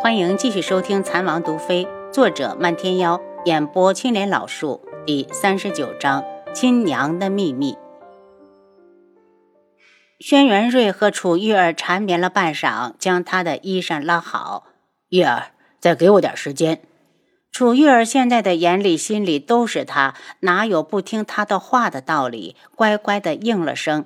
[0.00, 7.72] 欢迎继续收听《残王毒妃》，作者漫天妖，演播青莲老树，第三十九章《亲娘的秘密》。
[10.20, 14.68] 轩辕睿和楚玉儿缠绵了半晌，将他的衣衫拉好。
[15.08, 15.50] 玉儿，
[15.80, 16.80] 再给我点时间。
[17.50, 22.54] 楚玉儿现在的眼里心里都是他，哪有不听他的话的道理？
[22.76, 24.04] 乖乖的应了声：“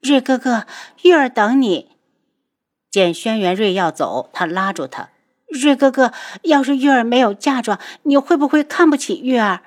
[0.00, 0.66] 睿哥哥，
[1.02, 1.90] 玉儿等你。”
[2.92, 5.08] 见轩辕睿要走，他拉住他
[5.48, 9.62] ：“睿哥哥，要是玉儿没有嫁妆，你会不会看不起玉儿？”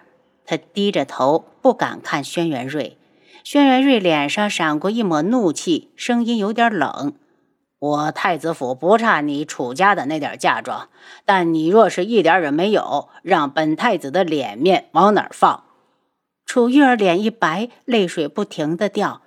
[0.45, 2.99] 他低着头，不敢看轩辕睿。
[3.43, 7.15] 轩辕睿脸上闪过一抹怒气，声音有点冷
[7.79, 10.89] ：“我太子府不差你楚家的那点嫁妆，
[11.25, 15.63] 但你若是一点也没有，让本太子的脸面往哪儿放？”
[16.45, 19.23] 楚玉儿脸一白，泪水不停的掉。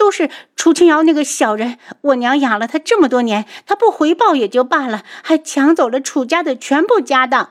[0.00, 7.50] 都是楚清瑶那个小人，我娘养了他这么多年，他不回报也就罢了，还抢走了楚家的全部家当。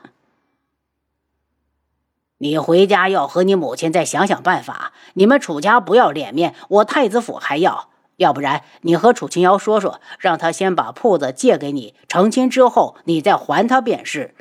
[2.38, 4.92] 你回家要和你母亲再想想办法。
[5.14, 7.90] 你们楚家不要脸面，我太子府还要。
[8.16, 14.34] 要不然你和楚清瑶说说，让他先把铺子借给你，成亲之后你再还他便是。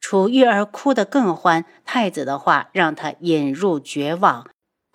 [0.00, 4.46] 楚玉儿哭得更欢，太子的话让他引入绝望。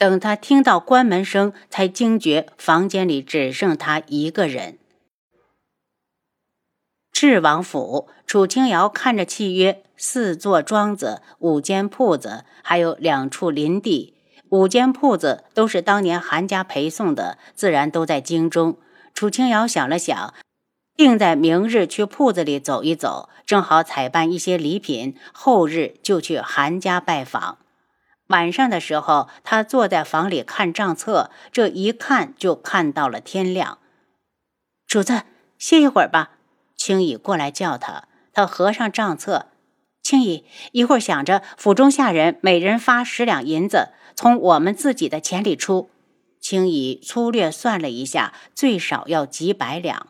[0.01, 4.79] 等他听到关门声，才惊觉房间里只剩他一个人。
[7.11, 14.15] 智王府，楚清瑶看着契约：四座庄子，五间铺子，还有两处林地。
[14.49, 18.79] 五间铺子都是当年韩家陪送的，自然都在京中。
[19.13, 20.33] 楚清瑶想了想，
[20.95, 27.59] 定在明日去铺子里走一走，正好采办一些礼品，后日就去韩家拜访。
[28.31, 33.77] 晚上的时候，他坐在房里看账册，这一看就看到了天亮。
[34.87, 35.23] 主子，
[35.57, 36.31] 歇一会儿吧。
[36.75, 39.47] 青羽过来叫他，他合上账册。
[40.01, 45.89] 青羽，一会儿想着府中下人每人发十两银子，从我们自己的钱里出。
[46.39, 50.07] 青羽粗略算了一下，最少要几百两。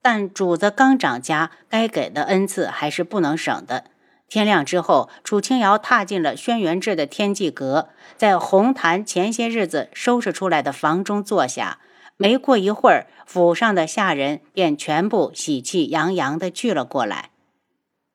[0.00, 3.91] 但主子刚掌家，该给的恩赐还是不能省的。
[4.28, 11.78] 天亮之后，楚清瑶踏进了轩辕志的天际阁，在红檀前些日子收拾出来的房中坐下。
[12.16, 17.30] 没过一会儿，府上的下人便全部喜气洋洋地聚了过来。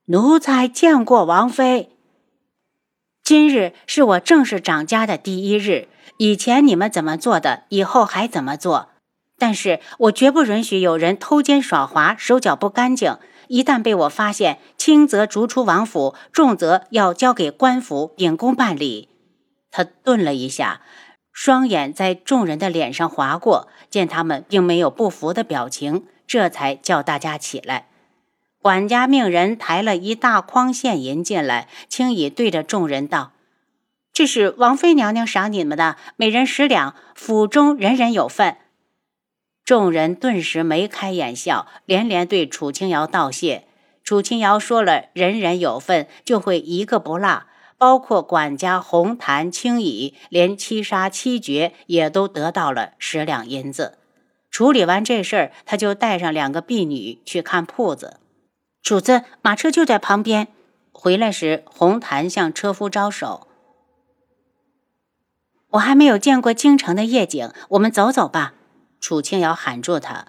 [0.05, 1.89] 奴才见过王妃。
[3.23, 8.89] 今日是我正式掌家的第一日，以前你们怎么做的，以后还怎么做。
[9.37, 13.17] 但是我绝不允许有人偷奸耍滑，手脚不干净。
[13.47, 19.09] 一旦被我发现，轻则逐出王府，重则要交给官府秉公办理。
[19.71, 20.81] 他顿了一下，
[21.31, 27.87] 双眼在众人的脸上划过，见他们并没有不服的表情，这才叫大家起来。
[28.59, 33.31] 管家命人抬了一大筐现银进来，轻易对着众人道
[34.11, 38.57] ：“这是王妃娘娘赏你们的，每人十两，府中人人有份。”
[39.67, 43.65] 众人顿时眉开眼笑，连连对楚清瑶道谢。
[44.01, 47.43] 楚清瑶说了：“人人有份，就会一个不落，
[47.77, 53.97] 包括管家红檀、青椅，连七杀七绝也都得到了十两银子。”
[54.49, 58.21] 处理完这事儿，他就带上两个婢女去看铺子。
[58.81, 60.47] 主子，马车就在旁边。
[60.93, 63.49] 回来时，红檀向车夫招手
[65.71, 68.53] ：“我还没有见过京城的夜景，我们走走吧。”
[68.99, 70.27] 楚清瑶喊住他，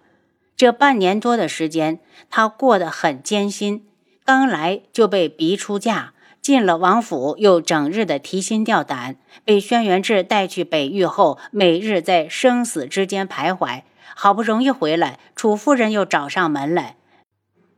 [0.57, 3.87] 这半年多的时间，他过得很艰辛。
[4.25, 6.13] 刚来就被逼出嫁，
[6.43, 9.17] 进了王府又整日的提心吊胆。
[9.45, 13.83] 被轩辕志带去北域后，每日在生死之间徘徊。
[14.15, 16.97] 好不容易回来，楚夫人又找上门来。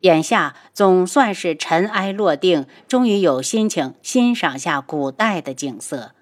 [0.01, 6.13] 眼下总算是尘埃落定，终于有心情欣赏下古代的景色。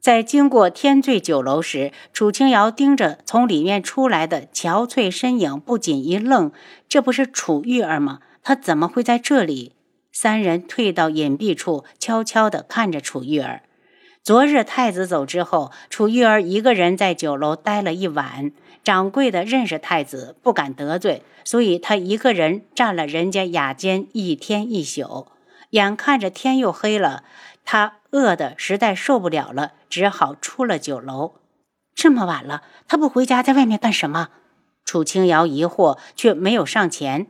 [0.00, 6.52] 在经过天醉酒楼时，楚清瑶盯着从里面出来的憔悴身影，不仅一愣：
[6.88, 8.20] 这不是楚玉儿吗？
[8.44, 9.72] 她怎么会在这里？
[10.12, 13.62] 三人退到隐蔽处，悄悄地看着楚玉儿。
[14.22, 18.52] 昨日太子走之后，楚玉儿一个人在酒楼待了一晚。
[18.84, 25.26] 掌柜的认识太子，不敢得罪，所以他一个人占了人家雅间一天一宿。
[25.70, 27.24] 眼看着天又黑了，
[27.64, 27.94] 他。
[28.10, 31.34] 饿得实在受不了了，只好出了酒楼。
[31.94, 34.28] 这么晚了，他不回家，在外面干什么？
[34.84, 37.26] 楚清瑶疑惑，却没有上前。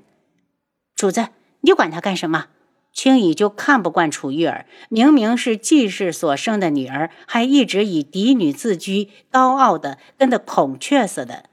[0.94, 1.28] 主子，
[1.62, 2.46] 你管他干什么？
[2.92, 11.44] 青羽就看不惯楚玉儿，明明是季氏所生的女儿，还一直以嫡女自居，高傲的跟的孔雀似的。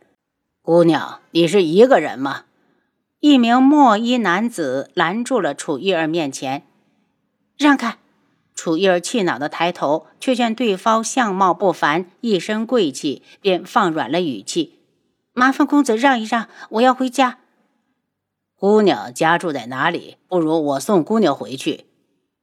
[0.63, 2.45] 姑娘，你是一个人吗？
[3.19, 6.63] 一名墨衣男子拦住了楚玉儿面前，
[7.57, 7.97] 让开！
[8.55, 14.79] 楚玉儿气恼的抬头，却见对方相貌不凡，一身贵气，便放软了语气
[15.33, 17.39] ：“麻烦公子让一让，我要回家。”
[18.57, 20.17] 姑娘家住在哪里？
[20.27, 21.85] 不如我送姑娘回去。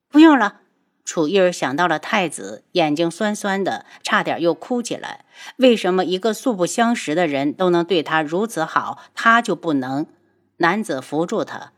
[0.09, 0.61] 不用了。
[1.05, 5.25] 楚玉儿想到了太子，眼睛酸酸的，差点又哭起来。
[5.57, 10.07] 为什么一个素不相识的人都能对她如此好，她就不能？
[10.59, 11.73] 男子扶住她，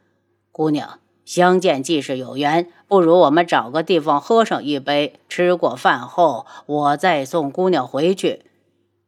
[0.53, 8.43] 姑娘，相见即是有缘，不如我们找个地方喝上一杯，吃过饭后，我再送姑娘回去。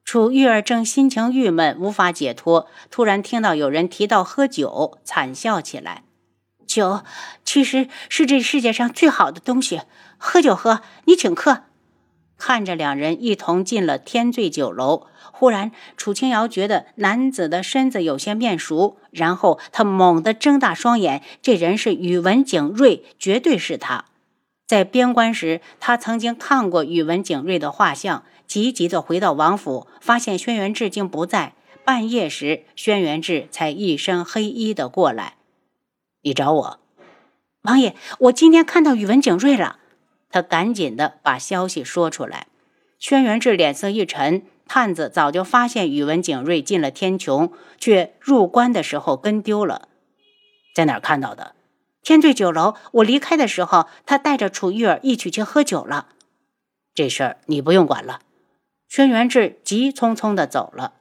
[0.05, 6.05] 楚玉儿正心情郁闷，无法解脱，突然听到有人提到喝酒，惨笑起来。
[6.67, 7.03] 酒
[7.45, 9.83] 其实是这世界上最好的东西，
[10.17, 11.66] 喝酒喝，你请客。
[12.39, 24.07] 看着两人一同进了天醉酒楼，忽然楚清瑶觉得男子的身子有些面熟，然后他猛地睁大双眼，这人是宇文景睿，绝对是他。
[24.67, 28.25] 在边关时，他曾经看过宇文景睿的画像。
[28.47, 31.55] 急急的回到王府，发现轩辕志竟不在。
[31.85, 35.35] 半夜时，轩辕志才一身黑衣的过来。
[36.23, 36.81] 你找我，
[37.63, 39.81] 王爷，我今天看到宇文景睿了。
[40.37, 42.49] 他赶紧的把消息说出来。
[42.99, 49.89] 轩辕志脸色一沉，探子早就发现宇文景睿进了天穹，却入关的时候跟丢了。
[50.75, 51.55] 在哪看到的？
[52.03, 52.75] 天醉酒楼。
[52.93, 56.09] 我离开的时候，他带着楚玉儿一起去喝酒了。
[56.95, 58.21] 这事儿你不用管了。
[58.87, 60.93] 轩辕志急匆匆地走了。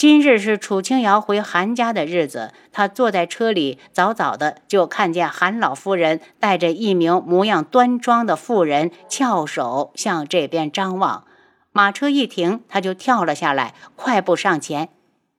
[0.00, 11.26] 今日是楚清瑶回韩家的日子，他坐在车里，早早的就看见韩老夫人带着一名模样端庄的妇人，翘首向这边张望。
[11.70, 14.88] 马车一停，他就跳了下来，快步上前：“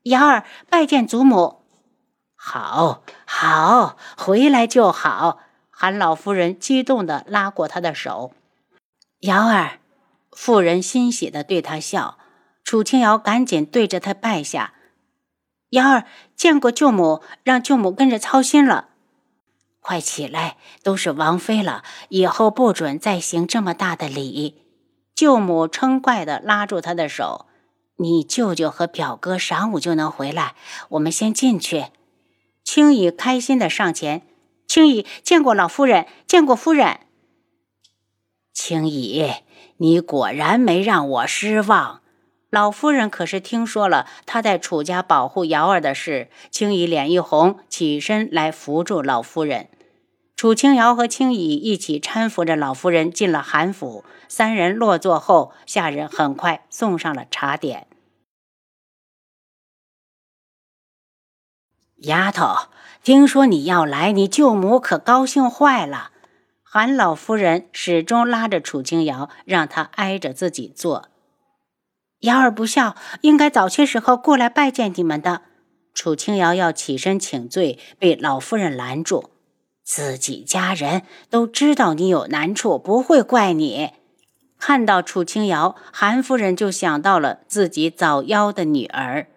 [0.05, 1.63] 瑶儿，拜见祖母。
[2.37, 5.39] ”“好，好，回来就好。”
[5.73, 8.31] 韩老夫人激动地拉过他的手
[9.21, 9.79] ，“瑶儿。”
[10.31, 12.19] 妇人欣喜地对他笑，
[12.71, 14.73] 楚清瑶赶紧对着他拜下
[15.71, 16.05] ：“瑶儿
[16.37, 18.91] 见过舅母，让舅母跟着操心了。
[19.81, 24.63] 快起来，都是王妃了，以后不准再行这么大的礼。”
[25.13, 27.47] 舅母嗔怪地拉住他的手
[27.99, 30.55] ：“你舅舅和表哥晌午就能回来，
[30.91, 31.87] 我们先进去。”
[32.63, 34.21] 青姨开心地上前
[34.65, 37.01] ：“青姨见过老夫人，见过夫人。”
[38.55, 39.29] 青姨。
[39.77, 42.00] 你果然没让我失望，
[42.51, 46.29] 老夫人可是听说了他在楚家保护瑶儿的事。
[46.51, 49.69] 青姨脸一红，起身来扶住老夫人。
[50.35, 54.03] 楚清瑶和青姨一起搀扶着老夫人进了韩府。
[54.27, 57.87] 三人落座后，下人很快送上了茶点。
[61.99, 62.67] 丫头，
[63.01, 66.11] 听说你要来，你舅母可高兴坏了。
[66.63, 71.10] 韩老夫人始终拉着楚清瑶，让她挨着自己坐。
[72.21, 75.41] 瑶儿不孝，应该早些时候过来拜见你们的。
[75.93, 79.31] 楚清瑶要起身请罪，被老夫人拦住。
[79.83, 83.91] 自己家人都知道你有难处，不会怪你。
[84.59, 89.27] 看到楚清瑶，韩夫人就想到了自己早夭的女儿。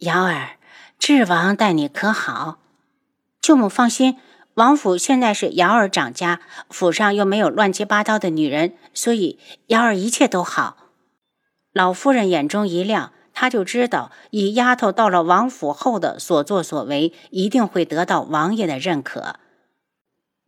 [0.00, 0.58] 瑶儿，
[0.98, 2.58] 智王待你可好？
[3.40, 4.18] 舅母放心。
[4.54, 10.76] 王府现在是瑶儿掌家，府上又没有乱七八糟的女人，所以瑶儿一切都好。
[11.72, 19.36] 老夫人眼中一亮，她就知道以丫头到了王府后的所作所为，一定会得到王爷的认可。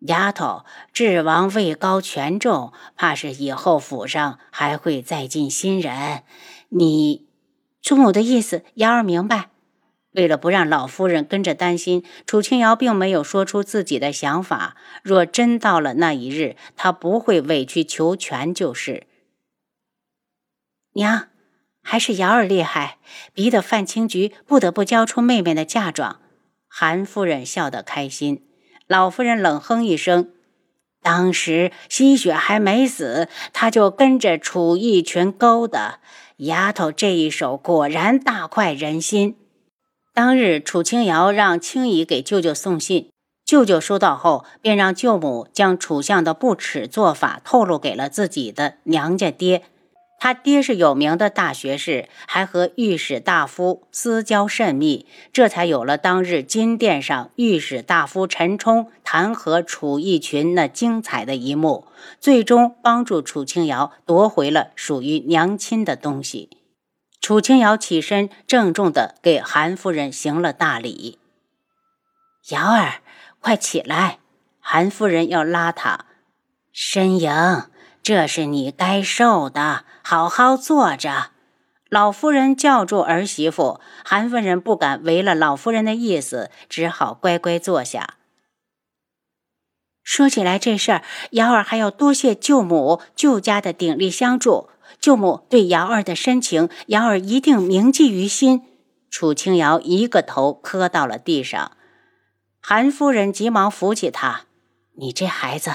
[0.01, 6.25] 丫头，智王位高权重，怕是以后府上还会再进新人。
[6.71, 7.29] 你
[7.81, 9.51] 祖母的意思，瑶儿明白。
[10.11, 14.77] 为了不让老夫人跟着担心，楚清瑶并没有说出自己的想法。
[15.05, 19.07] 若真到了那一日，她不会委曲求全就是。
[20.95, 21.29] 娘，
[21.83, 22.99] 还是瑶儿厉害，
[23.33, 26.21] 逼得范青菊不得不交出妹妹的嫁妆。
[26.69, 28.45] 韩夫人笑得开心，
[28.87, 30.33] 老夫人冷哼一声
[31.03, 36.01] ：“当时吸血还没死，他就跟着楚逸群勾搭。
[36.39, 39.37] 丫头这一手果然大快人心。”
[40.15, 43.11] 当日，楚清瑶让青姨给舅舅送信，
[43.47, 49.65] 舅舅收到后，便让舅母将楚相的不耻做法透露给了自己的娘家爹。
[50.23, 61.89] 他爹是有名的大学士，还和御史大夫私交甚密，这才有了当日金殿上御史大夫陈冲弹劾楚义群那精彩的一幕，
[62.21, 66.49] 最终帮助楚清瑶夺回了属于娘亲的东西。
[67.21, 71.19] 楚清瑶起身，郑重地给韩夫人行了大礼。
[72.51, 73.01] 瑶儿，
[73.41, 74.21] 快起来！
[74.61, 76.05] 韩夫人要拉她。
[76.73, 77.31] 申莹，
[78.03, 81.31] 这是你该受的，好好坐着。
[81.89, 88.15] 老夫人叫住儿媳妇，韩夫人不敢违了老夫人的意思，只好乖乖坐下。
[90.03, 94.71] 说起来这事儿，瑶儿还要多谢舅母、舅家的鼎力相助。
[95.01, 98.63] 舅母对瑶儿的深情，瑶儿一定铭记于心。
[99.11, 101.77] 楚清瑶一个头磕到了地上，
[102.61, 104.47] 韩夫人急忙扶起她
[104.99, 105.71] ：“你这孩子，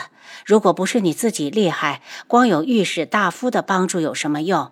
[0.46, 4.72] 如果不是你自己厉害，光有御史大夫的帮助有什么用？”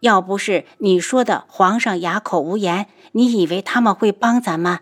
[0.00, 4.80] 要不是你说的皇上哑口无言，你以为他们会帮咱们？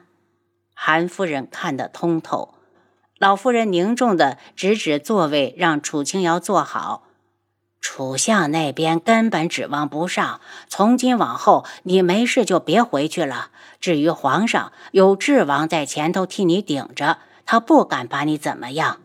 [0.75, 2.55] 韩夫人看得通透，
[3.19, 7.05] 老夫人凝重的指指座位，让楚清瑶坐好。
[7.81, 13.51] 楚相那边根本指望不上，从今往后你没事就别回去了。
[13.81, 18.99] 至于皇上，有智王在前头替你顶着，他不敢把你怎么样。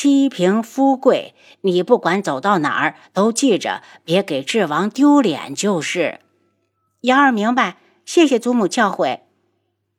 [0.00, 6.20] 妻贫夫贵，你不管走到哪儿都记着，别给智王丢脸就是。
[7.00, 9.22] 瑶儿明白，谢谢祖母教诲。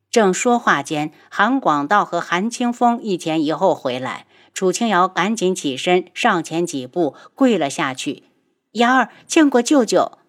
[0.09, 8.23] 正说话间，韩广道和韩清风一前一后回来，楚清瑶赶紧起身上前几步跪了下去。
[8.71, 10.19] 瑶儿见过舅舅。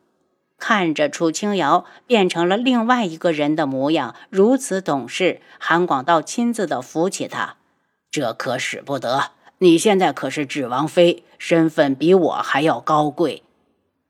[0.59, 7.59] 看着楚清瑶变成了另外一个人的模样，如此懂事，韩广道亲自的扶起他，
[8.11, 9.31] 这可使不得。
[9.63, 13.43] 你现在可是指王妃，身份比我还要高贵。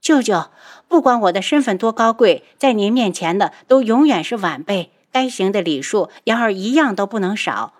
[0.01, 0.45] 舅舅，
[0.87, 4.93] 不管我的身份多高贵，在您面前的都永远是晚辈。
[5.11, 7.75] 该行的礼数，瑶儿一样都不能少。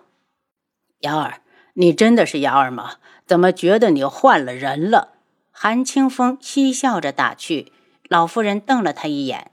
[0.99, 1.41] 瑶儿，
[1.75, 2.95] 你真的是瑶儿吗？
[3.25, 5.13] 怎么觉得你换了人了？
[5.49, 7.71] 韩清风嬉笑着打趣。
[8.09, 9.51] 老夫人瞪了他一眼：“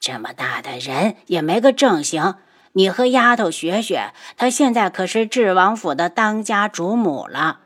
[0.00, 2.36] 这么大的人也没个正形。”
[2.78, 7.58] 你和丫头学学，她现在可是智王府的当家主母了。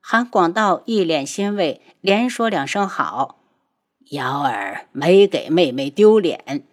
[0.00, 3.40] 韩广道一脸欣慰，连说两声好。
[4.12, 6.64] 瑶儿没给妹妹丢脸。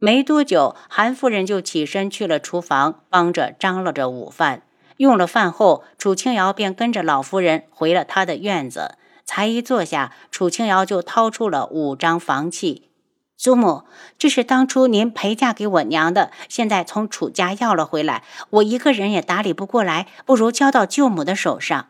[0.00, 4.62] 没多久，韩夫人就起身去了厨房，帮着张罗着午饭。
[4.96, 8.96] 用了饭后，楚清瑶便跟着老夫人回了她的院子。
[9.24, 12.90] 才一坐下，楚清瑶就掏出了五张房契。
[13.36, 13.84] 祖母，
[14.18, 21.88] 这是当初您陪嫁给我娘的，现在从楚家要了回来，我一个人也打理不过来，不如交到舅母的手上。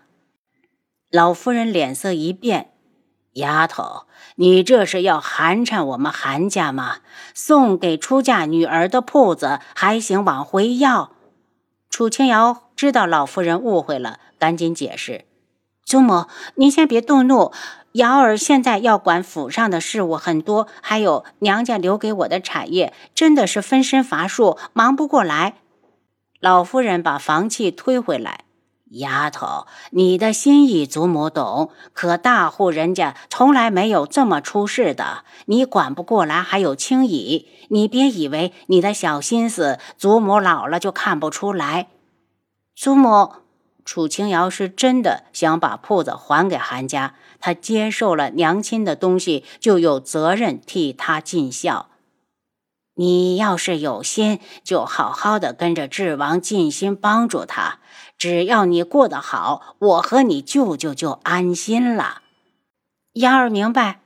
[1.10, 2.72] 老夫人脸色一变
[3.34, 6.96] ：“丫头，你这是要寒碜我们韩家吗？
[7.32, 11.12] 送给出嫁女儿的铺子还行往回要？”
[11.88, 15.24] 楚清瑶知道老夫人误会了，赶紧解释
[15.86, 16.26] ：“祖母，
[16.56, 17.52] 您先别动怒。”
[17.96, 25.54] 瑶儿现在要管府上的事务很多，还有娘家留给我的产业，真的是分身乏术，忙不过来。
[26.38, 28.44] 老夫人把房契推回来，
[28.90, 37.48] 丫头，你的心意祖母懂，可大户人家从来没有这么出事的，你管不过来还有轻易。
[37.70, 41.86] 你别以为你的小心思，祖母老了就看不出来。
[42.74, 43.45] 祖母。
[43.86, 51.88] 楚清瑶是真的想把铺子还给韩家，她接受了娘亲的东西，就有责任替她尽孝。
[52.96, 57.78] 你要是有心，就好好的跟着智王尽心帮助他。
[58.18, 62.22] 只要你过得好，我和你舅舅就安心了。
[63.12, 64.00] 幺儿明白。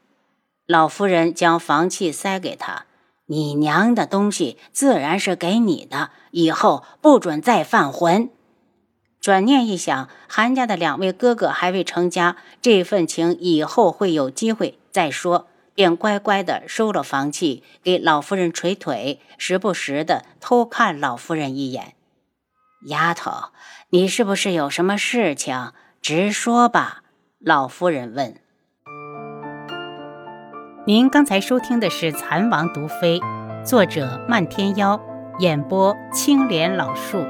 [0.66, 2.86] 老夫人将房契塞给他，
[3.26, 8.30] 你娘的东西自然是给你的，以后不准再犯浑。
[9.20, 21.92] 转念一想，韩家的两位哥哥还未成家，这份情以后会有机会再说，便乖乖的收了房契，给老夫人捶腿，时不时的偷看老夫人一眼。
[22.86, 23.50] 丫头，
[23.90, 25.72] 你是不是有什么事情？
[26.00, 27.02] 直说吧。
[27.38, 28.36] 老夫人问。
[30.86, 33.20] 您刚才收听的是《蚕王毒妃》，
[33.64, 34.98] 作者漫天妖，
[35.40, 37.22] 演播青莲老树。